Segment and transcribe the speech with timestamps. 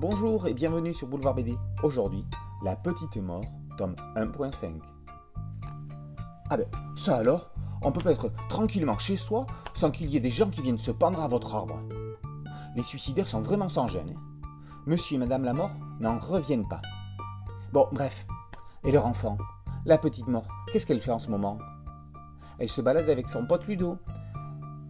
[0.00, 1.58] Bonjour et bienvenue sur Boulevard BD.
[1.82, 2.24] Aujourd'hui,
[2.64, 3.44] La Petite Mort,
[3.76, 4.80] tome 1.5.
[6.48, 6.64] Ah ben,
[6.96, 7.50] ça alors,
[7.82, 9.44] on peut pas être tranquillement chez soi
[9.74, 11.82] sans qu'il y ait des gens qui viennent se pendre à votre arbre.
[12.76, 14.16] Les suicidaires sont vraiment sans gêne.
[14.86, 16.80] Monsieur et Madame la mort n'en reviennent pas.
[17.74, 18.26] Bon, bref.
[18.84, 19.36] Et leur enfant
[19.84, 21.58] La petite mort, qu'est-ce qu'elle fait en ce moment?
[22.58, 23.98] Elle se balade avec son pote Ludo.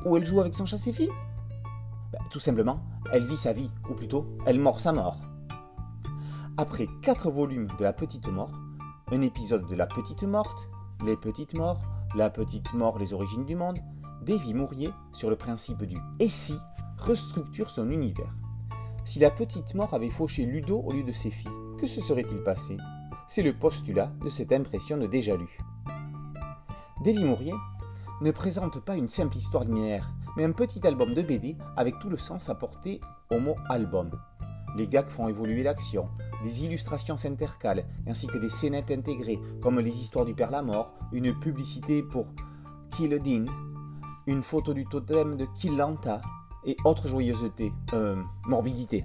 [0.04, 1.10] Ou elle joue avec son chassé-fille?
[2.12, 2.80] Ben, Tout simplement,
[3.12, 5.18] elle vit sa vie, ou plutôt, elle mord sa mort.
[6.56, 8.52] Après quatre volumes de La Petite Mort,
[9.12, 10.68] un épisode de La Petite Morte,
[11.04, 11.80] Les Petites Morts,
[12.14, 13.78] La Petite Mort, Les Origines du Monde,
[14.22, 16.58] Davy Mourier, sur le principe du «et si»
[16.98, 18.34] restructure son univers.
[19.04, 22.42] Si la petite mort avait fauché Ludo au lieu de ses filles, que se serait-il
[22.42, 22.76] passé?
[23.26, 25.58] C'est le postulat de cette impression de déjà lu.
[27.02, 27.54] Davy Mourier
[28.20, 32.08] ne présente pas une simple histoire linéaire, mais un petit album de BD avec tout
[32.08, 34.10] le sens apporté au mot album.
[34.76, 36.08] Les gags font évoluer l'action,
[36.42, 41.38] des illustrations s'intercalent, ainsi que des scénettes intégrées, comme les histoires du Père Lamort, une
[41.38, 42.26] publicité pour
[42.92, 43.46] Kill Dean,
[44.26, 46.20] une photo du totem de Killanta,
[46.64, 49.04] et autres joyeusetés, euh, morbidité.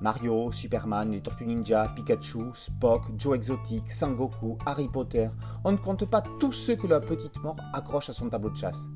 [0.00, 5.28] Mario, Superman, les Tortues Ninja, Pikachu, Spock, Joe Exotic, Sangoku, Harry Potter,
[5.64, 8.56] on ne compte pas tous ceux que la petite mort accroche à son tableau de
[8.56, 8.88] chasse.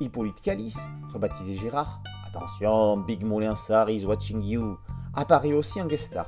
[0.00, 0.80] Hippolyte Calice,
[1.12, 4.78] rebaptisé Gérard, attention, Big Moulin Sar is watching you,
[5.14, 6.26] apparaît aussi en guest star.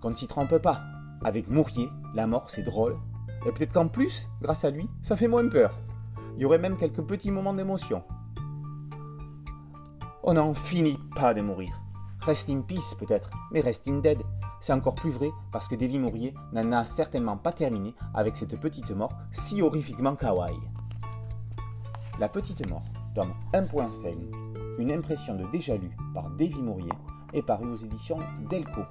[0.00, 0.80] Qu'on ne s'y trompe pas,
[1.24, 2.96] avec Mourier, la mort c'est drôle,
[3.46, 5.74] et peut-être qu'en plus, grâce à lui, ça fait moins peur.
[6.36, 8.02] Il y aurait même quelques petits moments d'émotion.
[10.22, 11.80] On n'en finit pas de mourir.
[12.20, 14.22] Rest in peace peut-être, mais rest in dead.
[14.60, 18.58] C'est encore plus vrai parce que Davy Mourier n'en a certainement pas terminé avec cette
[18.58, 20.58] petite mort si horrifiquement kawaii.
[22.18, 22.82] La petite mort,
[23.14, 24.14] tome 1.5,
[24.78, 26.92] une impression de déjà lu par Davy Mourier,
[27.34, 28.86] est paru aux éditions Delcourt.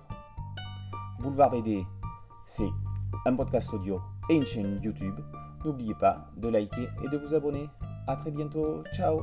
[1.19, 1.83] Boulevard BD,
[2.45, 2.69] c'est
[3.25, 3.99] un podcast audio
[4.29, 5.19] et une chaîne YouTube.
[5.63, 7.67] N'oubliez pas de liker et de vous abonner.
[8.05, 9.21] A très bientôt, ciao